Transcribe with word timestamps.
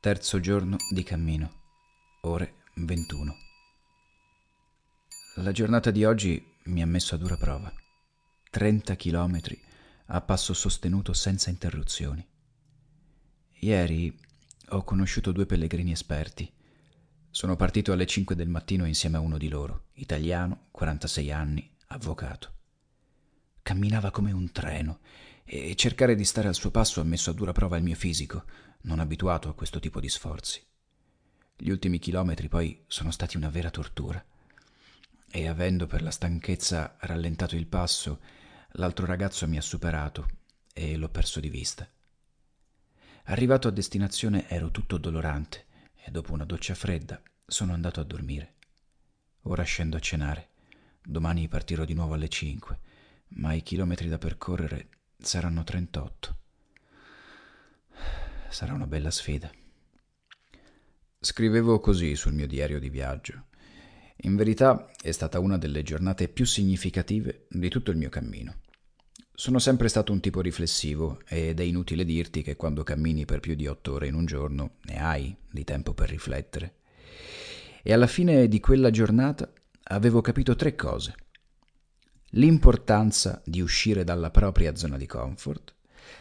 Terzo 0.00 0.38
giorno 0.38 0.76
di 0.88 1.02
cammino. 1.02 1.50
Ore 2.20 2.58
21. 2.74 3.36
La 5.38 5.50
giornata 5.50 5.90
di 5.90 6.04
oggi 6.04 6.40
mi 6.66 6.82
ha 6.82 6.86
messo 6.86 7.16
a 7.16 7.18
dura 7.18 7.36
prova. 7.36 7.72
30 8.48 8.94
chilometri 8.94 9.60
a 10.06 10.20
passo 10.20 10.54
sostenuto 10.54 11.12
senza 11.14 11.50
interruzioni. 11.50 12.24
Ieri 13.54 14.16
ho 14.68 14.84
conosciuto 14.84 15.32
due 15.32 15.46
pellegrini 15.46 15.90
esperti. 15.90 16.48
Sono 17.28 17.56
partito 17.56 17.90
alle 17.90 18.06
5 18.06 18.36
del 18.36 18.48
mattino 18.48 18.86
insieme 18.86 19.16
a 19.16 19.20
uno 19.20 19.36
di 19.36 19.48
loro, 19.48 19.86
italiano, 19.94 20.68
46 20.70 21.32
anni, 21.32 21.68
avvocato. 21.88 22.52
Camminava 23.62 24.12
come 24.12 24.30
un 24.30 24.52
treno 24.52 25.00
e 25.50 25.74
cercare 25.76 26.14
di 26.14 26.26
stare 26.26 26.46
al 26.46 26.54
suo 26.54 26.70
passo 26.70 27.00
ha 27.00 27.04
messo 27.04 27.30
a 27.30 27.32
dura 27.32 27.52
prova 27.52 27.78
il 27.78 27.82
mio 27.82 27.94
fisico, 27.94 28.44
non 28.82 28.98
abituato 28.98 29.48
a 29.48 29.54
questo 29.54 29.80
tipo 29.80 29.98
di 29.98 30.10
sforzi. 30.10 30.62
Gli 31.56 31.70
ultimi 31.70 31.98
chilometri 31.98 32.48
poi 32.48 32.84
sono 32.86 33.10
stati 33.10 33.38
una 33.38 33.48
vera 33.48 33.70
tortura. 33.70 34.22
E 35.30 35.48
avendo 35.48 35.86
per 35.86 36.02
la 36.02 36.10
stanchezza 36.10 36.96
rallentato 37.00 37.56
il 37.56 37.66
passo, 37.66 38.20
l'altro 38.72 39.06
ragazzo 39.06 39.48
mi 39.48 39.56
ha 39.56 39.62
superato 39.62 40.28
e 40.74 40.96
l'ho 40.96 41.08
perso 41.08 41.40
di 41.40 41.48
vista. 41.48 41.88
Arrivato 43.24 43.68
a 43.68 43.72
destinazione 43.72 44.46
ero 44.50 44.70
tutto 44.70 44.98
dolorante 44.98 45.64
e 45.94 46.10
dopo 46.10 46.34
una 46.34 46.44
doccia 46.44 46.74
fredda 46.74 47.22
sono 47.46 47.72
andato 47.72 48.00
a 48.00 48.04
dormire. 48.04 48.56
Ora 49.44 49.62
scendo 49.62 49.96
a 49.96 50.00
cenare. 50.00 50.50
Domani 51.02 51.48
partirò 51.48 51.86
di 51.86 51.94
nuovo 51.94 52.12
alle 52.12 52.28
5, 52.28 52.80
ma 53.28 53.54
i 53.54 53.62
chilometri 53.62 54.10
da 54.10 54.18
percorrere 54.18 54.88
saranno 55.20 55.64
38. 55.64 56.36
Sarà 58.48 58.72
una 58.72 58.86
bella 58.86 59.10
sfida. 59.10 59.50
Scrivevo 61.20 61.80
così 61.80 62.14
sul 62.14 62.34
mio 62.34 62.46
diario 62.46 62.78
di 62.78 62.88
viaggio. 62.88 63.46
In 64.22 64.36
verità 64.36 64.90
è 65.00 65.10
stata 65.10 65.40
una 65.40 65.58
delle 65.58 65.82
giornate 65.82 66.28
più 66.28 66.46
significative 66.46 67.46
di 67.50 67.68
tutto 67.68 67.90
il 67.90 67.96
mio 67.96 68.08
cammino. 68.08 68.60
Sono 69.34 69.58
sempre 69.58 69.88
stato 69.88 70.12
un 70.12 70.20
tipo 70.20 70.40
riflessivo 70.40 71.20
ed 71.26 71.60
è 71.60 71.64
inutile 71.64 72.04
dirti 72.04 72.42
che 72.42 72.56
quando 72.56 72.82
cammini 72.82 73.24
per 73.24 73.40
più 73.40 73.54
di 73.54 73.66
otto 73.66 73.94
ore 73.94 74.06
in 74.06 74.14
un 74.14 74.24
giorno 74.24 74.76
ne 74.82 75.02
hai 75.02 75.36
di 75.50 75.64
tempo 75.64 75.94
per 75.94 76.08
riflettere. 76.08 76.76
E 77.82 77.92
alla 77.92 78.06
fine 78.06 78.48
di 78.48 78.60
quella 78.60 78.90
giornata 78.90 79.52
avevo 79.84 80.20
capito 80.20 80.54
tre 80.56 80.74
cose. 80.74 81.14
L'importanza 82.32 83.40
di 83.44 83.60
uscire 83.60 84.04
dalla 84.04 84.30
propria 84.30 84.74
zona 84.74 84.98
di 84.98 85.06
comfort, 85.06 85.74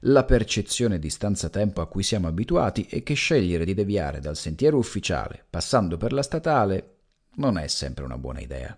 la 0.00 0.24
percezione 0.24 0.98
di 0.98 1.10
stanza-tempo 1.10 1.82
a 1.82 1.88
cui 1.88 2.02
siamo 2.02 2.26
abituati 2.26 2.86
e 2.86 3.02
che 3.02 3.14
scegliere 3.14 3.66
di 3.66 3.74
deviare 3.74 4.20
dal 4.20 4.36
sentiero 4.36 4.78
ufficiale 4.78 5.44
passando 5.48 5.98
per 5.98 6.12
la 6.12 6.22
statale 6.22 6.96
non 7.34 7.58
è 7.58 7.66
sempre 7.66 8.04
una 8.04 8.16
buona 8.16 8.40
idea. 8.40 8.76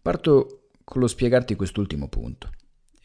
Parto 0.00 0.68
con 0.84 1.00
lo 1.00 1.08
spiegarti 1.08 1.56
quest'ultimo 1.56 2.08
punto. 2.08 2.50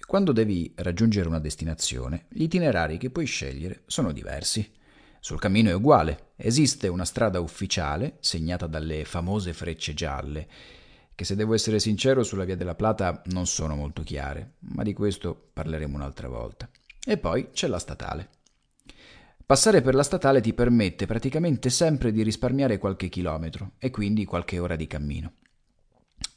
Quando 0.05 0.31
devi 0.31 0.71
raggiungere 0.75 1.27
una 1.27 1.39
destinazione, 1.39 2.25
gli 2.29 2.43
itinerari 2.43 2.97
che 2.97 3.09
puoi 3.09 3.25
scegliere 3.25 3.83
sono 3.87 4.11
diversi. 4.11 4.71
Sul 5.19 5.39
cammino 5.39 5.69
è 5.69 5.73
uguale, 5.73 6.33
esiste 6.35 6.87
una 6.87 7.05
strada 7.05 7.39
ufficiale 7.39 8.17
segnata 8.19 8.67
dalle 8.67 9.03
famose 9.05 9.53
frecce 9.53 9.93
gialle 9.93 10.47
che 11.21 11.27
se 11.27 11.35
devo 11.35 11.53
essere 11.53 11.79
sincero 11.79 12.23
sulla 12.23 12.45
via 12.45 12.55
della 12.55 12.73
Plata 12.73 13.21
non 13.25 13.45
sono 13.45 13.75
molto 13.75 14.01
chiare, 14.01 14.53
ma 14.61 14.81
di 14.81 14.91
questo 14.91 15.49
parleremo 15.53 15.95
un'altra 15.95 16.27
volta. 16.27 16.67
E 17.05 17.17
poi 17.19 17.51
c'è 17.51 17.67
la 17.67 17.77
statale. 17.77 18.29
Passare 19.45 19.81
per 19.81 19.93
la 19.93 20.01
statale 20.01 20.41
ti 20.41 20.53
permette 20.53 21.05
praticamente 21.05 21.69
sempre 21.69 22.11
di 22.11 22.23
risparmiare 22.23 22.79
qualche 22.79 23.07
chilometro 23.07 23.73
e 23.77 23.91
quindi 23.91 24.25
qualche 24.25 24.57
ora 24.57 24.75
di 24.75 24.87
cammino. 24.87 25.33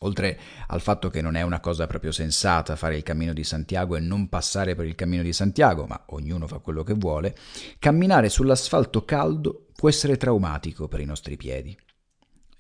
Oltre 0.01 0.39
al 0.67 0.83
fatto 0.83 1.09
che 1.09 1.23
non 1.23 1.35
è 1.35 1.41
una 1.41 1.61
cosa 1.61 1.87
proprio 1.87 2.13
sensata 2.13 2.77
fare 2.77 2.97
il 2.97 3.03
cammino 3.03 3.33
di 3.33 3.43
Santiago 3.43 3.97
e 3.97 4.01
non 4.01 4.29
passare 4.29 4.75
per 4.75 4.85
il 4.85 4.95
cammino 4.95 5.23
di 5.23 5.33
Santiago, 5.33 5.87
ma 5.87 6.03
ognuno 6.09 6.47
fa 6.47 6.59
quello 6.59 6.83
che 6.83 6.93
vuole, 6.93 7.35
camminare 7.79 8.29
sull'asfalto 8.29 9.07
caldo 9.07 9.69
può 9.75 9.89
essere 9.89 10.19
traumatico 10.19 10.89
per 10.89 11.01
i 11.01 11.07
nostri 11.07 11.39
piedi. 11.39 11.75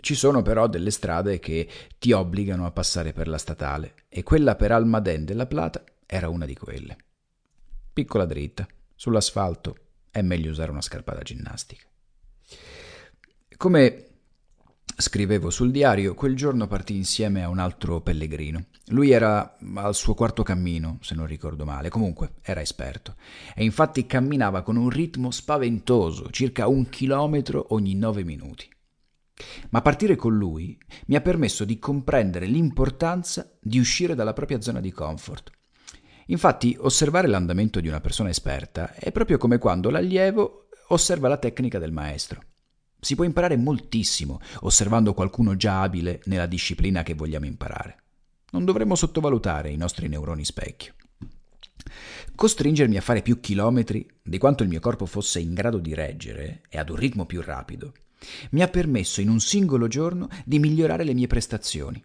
Ci 0.04 0.14
sono 0.14 0.42
però 0.42 0.66
delle 0.66 0.90
strade 0.90 1.38
che 1.38 1.66
ti 1.98 2.12
obbligano 2.12 2.66
a 2.66 2.70
passare 2.72 3.14
per 3.14 3.26
la 3.26 3.38
statale 3.38 3.94
e 4.10 4.22
quella 4.22 4.54
per 4.54 4.70
Almaden 4.70 5.24
della 5.24 5.46
Plata 5.46 5.82
era 6.04 6.28
una 6.28 6.44
di 6.44 6.54
quelle. 6.54 6.98
Piccola 7.90 8.26
dritta, 8.26 8.68
sull'asfalto 8.94 9.76
è 10.10 10.20
meglio 10.20 10.50
usare 10.50 10.70
una 10.70 10.82
scarpa 10.82 11.14
da 11.14 11.22
ginnastica. 11.22 11.86
Come 13.56 14.06
scrivevo 14.94 15.48
sul 15.48 15.70
diario, 15.70 16.12
quel 16.12 16.36
giorno 16.36 16.66
partì 16.66 16.96
insieme 16.96 17.42
a 17.42 17.48
un 17.48 17.58
altro 17.58 18.02
pellegrino. 18.02 18.66
Lui 18.88 19.10
era 19.10 19.56
al 19.76 19.94
suo 19.94 20.12
quarto 20.12 20.42
cammino, 20.42 20.98
se 21.00 21.14
non 21.14 21.24
ricordo 21.24 21.64
male, 21.64 21.88
comunque 21.88 22.34
era 22.42 22.60
esperto, 22.60 23.16
e 23.54 23.64
infatti 23.64 24.04
camminava 24.04 24.60
con 24.60 24.76
un 24.76 24.90
ritmo 24.90 25.30
spaventoso, 25.30 26.28
circa 26.30 26.66
un 26.66 26.90
chilometro 26.90 27.68
ogni 27.70 27.94
nove 27.94 28.22
minuti. 28.22 28.68
Ma 29.70 29.82
partire 29.82 30.16
con 30.16 30.36
lui 30.36 30.78
mi 31.06 31.16
ha 31.16 31.20
permesso 31.20 31.64
di 31.64 31.78
comprendere 31.78 32.46
l'importanza 32.46 33.50
di 33.60 33.78
uscire 33.78 34.14
dalla 34.14 34.32
propria 34.32 34.60
zona 34.60 34.80
di 34.80 34.92
comfort. 34.92 35.50
Infatti, 36.26 36.76
osservare 36.78 37.28
l'andamento 37.28 37.80
di 37.80 37.88
una 37.88 38.00
persona 38.00 38.30
esperta 38.30 38.94
è 38.94 39.12
proprio 39.12 39.36
come 39.36 39.58
quando 39.58 39.90
l'allievo 39.90 40.68
osserva 40.88 41.28
la 41.28 41.36
tecnica 41.36 41.78
del 41.78 41.92
maestro. 41.92 42.42
Si 43.00 43.14
può 43.14 43.24
imparare 43.24 43.56
moltissimo 43.56 44.40
osservando 44.60 45.12
qualcuno 45.12 45.56
già 45.56 45.82
abile 45.82 46.20
nella 46.24 46.46
disciplina 46.46 47.02
che 47.02 47.14
vogliamo 47.14 47.44
imparare. 47.44 47.98
Non 48.52 48.64
dovremmo 48.64 48.94
sottovalutare 48.94 49.70
i 49.70 49.76
nostri 49.76 50.08
neuroni 50.08 50.44
specchio. 50.44 50.94
Costringermi 52.34 52.96
a 52.96 53.02
fare 53.02 53.20
più 53.20 53.40
chilometri 53.40 54.08
di 54.22 54.38
quanto 54.38 54.62
il 54.62 54.68
mio 54.70 54.80
corpo 54.80 55.04
fosse 55.06 55.40
in 55.40 55.52
grado 55.52 55.78
di 55.78 55.92
reggere 55.92 56.62
e 56.70 56.78
ad 56.78 56.88
un 56.88 56.96
ritmo 56.96 57.26
più 57.26 57.42
rapido 57.42 57.92
mi 58.50 58.62
ha 58.62 58.68
permesso 58.68 59.20
in 59.20 59.28
un 59.28 59.40
singolo 59.40 59.88
giorno 59.88 60.28
di 60.44 60.58
migliorare 60.58 61.04
le 61.04 61.14
mie 61.14 61.26
prestazioni. 61.26 62.02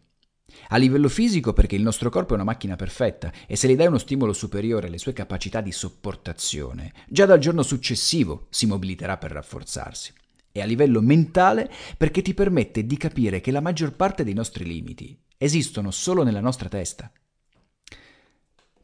A 0.69 0.77
livello 0.77 1.09
fisico 1.09 1.53
perché 1.53 1.75
il 1.75 1.81
nostro 1.81 2.09
corpo 2.09 2.31
è 2.31 2.35
una 2.35 2.43
macchina 2.43 2.75
perfetta 2.75 3.31
e 3.47 3.55
se 3.55 3.67
gli 3.67 3.75
dai 3.75 3.87
uno 3.87 3.97
stimolo 3.97 4.33
superiore 4.33 4.87
alle 4.87 4.97
sue 4.97 5.13
capacità 5.13 5.61
di 5.61 5.71
sopportazione, 5.71 6.93
già 7.07 7.25
dal 7.25 7.39
giorno 7.39 7.63
successivo 7.63 8.47
si 8.49 8.65
mobiliterà 8.65 9.17
per 9.17 9.31
rafforzarsi. 9.31 10.13
E 10.51 10.61
a 10.61 10.65
livello 10.65 11.01
mentale 11.01 11.71
perché 11.97 12.21
ti 12.21 12.33
permette 12.33 12.85
di 12.85 12.97
capire 12.97 13.41
che 13.41 13.51
la 13.51 13.61
maggior 13.61 13.93
parte 13.93 14.23
dei 14.23 14.33
nostri 14.33 14.65
limiti 14.65 15.17
esistono 15.37 15.91
solo 15.91 16.23
nella 16.23 16.41
nostra 16.41 16.69
testa. 16.69 17.11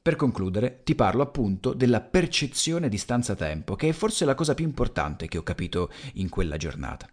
Per 0.02 0.16
concludere, 0.16 0.81
ti 0.84 0.94
parlo 0.94 1.23
appunto 1.23 1.73
della 1.73 2.00
percezione 2.00 2.90
di 2.90 2.97
stanza-tempo, 2.97 3.75
che 3.75 3.90
è 3.90 3.91
forse 3.91 4.23
la 4.23 4.35
cosa 4.35 4.53
più 4.53 4.63
importante 4.63 5.28
che 5.28 5.40
ho 5.40 5.44
capito 5.44 5.91
in 6.13 6.29
quella 6.29 6.57
giornata. 6.57 7.09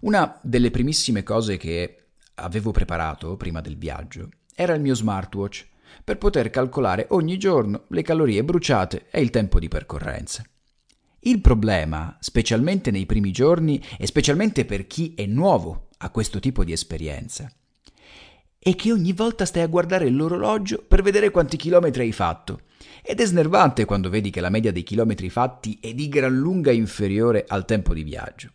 Una 0.00 0.38
delle 0.42 0.70
primissime 0.70 1.22
cose 1.22 1.58
che 1.58 2.12
avevo 2.36 2.70
preparato 2.70 3.36
prima 3.36 3.60
del 3.60 3.76
viaggio 3.76 4.30
era 4.54 4.72
il 4.72 4.80
mio 4.80 4.94
smartwatch 4.94 5.66
per 6.02 6.16
poter 6.16 6.48
calcolare 6.48 7.06
ogni 7.10 7.36
giorno 7.36 7.84
le 7.88 8.00
calorie 8.00 8.42
bruciate 8.42 9.08
e 9.10 9.20
il 9.20 9.28
tempo 9.28 9.58
di 9.58 9.68
percorrenza. 9.68 10.42
Il 11.20 11.42
problema, 11.42 12.16
specialmente 12.18 12.90
nei 12.90 13.04
primi 13.04 13.30
giorni 13.30 13.82
e 13.98 14.06
specialmente 14.06 14.64
per 14.64 14.86
chi 14.86 15.12
è 15.14 15.26
nuovo 15.26 15.88
a 15.98 16.08
questo 16.08 16.40
tipo 16.40 16.64
di 16.64 16.72
esperienza, 16.72 17.52
è 18.58 18.74
che 18.74 18.92
ogni 18.92 19.12
volta 19.12 19.44
stai 19.44 19.62
a 19.62 19.66
guardare 19.66 20.08
l'orologio 20.08 20.82
per 20.82 21.02
vedere 21.02 21.30
quanti 21.30 21.58
chilometri 21.58 22.04
hai 22.04 22.12
fatto. 22.12 22.62
Ed 23.02 23.20
è 23.20 23.26
snervante 23.26 23.84
quando 23.84 24.08
vedi 24.08 24.30
che 24.30 24.40
la 24.40 24.48
media 24.48 24.72
dei 24.72 24.82
chilometri 24.82 25.28
fatti 25.28 25.78
è 25.78 25.92
di 25.92 26.08
gran 26.08 26.34
lunga 26.34 26.70
inferiore 26.70 27.44
al 27.46 27.66
tempo 27.66 27.92
di 27.92 28.02
viaggio. 28.02 28.52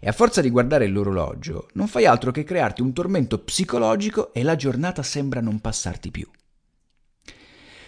E 0.00 0.08
a 0.08 0.12
forza 0.12 0.40
di 0.40 0.50
guardare 0.50 0.86
l'orologio, 0.86 1.68
non 1.74 1.88
fai 1.88 2.06
altro 2.06 2.30
che 2.30 2.44
crearti 2.44 2.82
un 2.82 2.92
tormento 2.92 3.38
psicologico 3.38 4.32
e 4.32 4.42
la 4.42 4.56
giornata 4.56 5.02
sembra 5.02 5.40
non 5.40 5.60
passarti 5.60 6.10
più. 6.10 6.28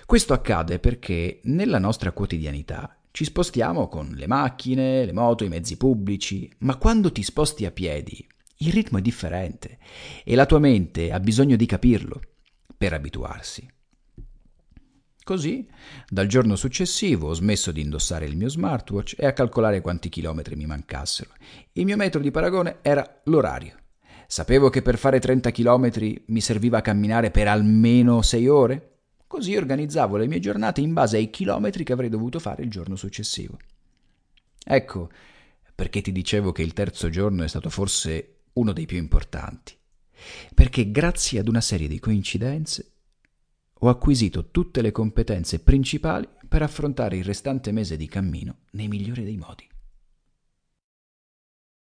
Questo 0.06 0.32
accade 0.32 0.78
perché 0.78 1.40
nella 1.44 1.78
nostra 1.78 2.12
quotidianità 2.12 2.96
ci 3.10 3.24
spostiamo 3.24 3.88
con 3.88 4.12
le 4.14 4.26
macchine, 4.26 5.04
le 5.04 5.12
moto, 5.12 5.42
i 5.42 5.48
mezzi 5.48 5.76
pubblici, 5.76 6.50
ma 6.58 6.76
quando 6.76 7.10
ti 7.10 7.22
sposti 7.22 7.64
a 7.64 7.70
piedi 7.70 8.24
il 8.58 8.72
ritmo 8.72 8.98
è 8.98 9.02
differente 9.02 9.78
e 10.24 10.34
la 10.34 10.46
tua 10.46 10.58
mente 10.58 11.12
ha 11.12 11.20
bisogno 11.20 11.56
di 11.56 11.66
capirlo 11.66 12.20
per 12.76 12.92
abituarsi. 12.92 13.68
Così, 15.26 15.66
dal 16.08 16.28
giorno 16.28 16.54
successivo 16.54 17.30
ho 17.30 17.34
smesso 17.34 17.72
di 17.72 17.80
indossare 17.80 18.26
il 18.26 18.36
mio 18.36 18.48
smartwatch 18.48 19.16
e 19.18 19.26
a 19.26 19.32
calcolare 19.32 19.80
quanti 19.80 20.08
chilometri 20.08 20.54
mi 20.54 20.66
mancassero. 20.66 21.30
Il 21.72 21.84
mio 21.84 21.96
metodo 21.96 22.22
di 22.22 22.30
paragone 22.30 22.78
era 22.80 23.22
l'orario. 23.24 23.74
Sapevo 24.28 24.70
che 24.70 24.82
per 24.82 24.96
fare 24.96 25.18
30 25.18 25.50
chilometri 25.50 26.22
mi 26.28 26.40
serviva 26.40 26.80
camminare 26.80 27.32
per 27.32 27.48
almeno 27.48 28.22
6 28.22 28.46
ore. 28.46 28.98
Così 29.26 29.56
organizzavo 29.56 30.16
le 30.16 30.28
mie 30.28 30.38
giornate 30.38 30.80
in 30.80 30.92
base 30.92 31.16
ai 31.16 31.28
chilometri 31.28 31.82
che 31.82 31.92
avrei 31.92 32.08
dovuto 32.08 32.38
fare 32.38 32.62
il 32.62 32.70
giorno 32.70 32.94
successivo. 32.94 33.58
Ecco 34.64 35.10
perché 35.74 36.02
ti 36.02 36.12
dicevo 36.12 36.52
che 36.52 36.62
il 36.62 36.72
terzo 36.72 37.08
giorno 37.08 37.42
è 37.42 37.48
stato 37.48 37.68
forse 37.68 38.42
uno 38.52 38.72
dei 38.72 38.86
più 38.86 38.98
importanti. 38.98 39.76
Perché 40.54 40.92
grazie 40.92 41.40
ad 41.40 41.48
una 41.48 41.60
serie 41.60 41.88
di 41.88 41.98
coincidenze 41.98 42.92
ho 43.80 43.88
acquisito 43.88 44.50
tutte 44.50 44.80
le 44.80 44.90
competenze 44.90 45.60
principali 45.60 46.26
per 46.48 46.62
affrontare 46.62 47.16
il 47.16 47.24
restante 47.24 47.72
mese 47.72 47.96
di 47.96 48.06
cammino 48.06 48.58
nei 48.72 48.88
migliori 48.88 49.24
dei 49.24 49.36
modi. 49.36 49.68